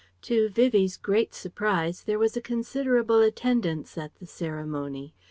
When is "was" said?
2.17-2.35